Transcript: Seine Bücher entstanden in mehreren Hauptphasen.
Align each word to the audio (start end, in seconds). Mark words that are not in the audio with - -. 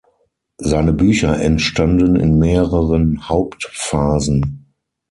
Seine 0.57 0.93
Bücher 0.93 1.39
entstanden 1.39 2.15
in 2.15 2.39
mehreren 2.39 3.29
Hauptphasen. 3.29 4.65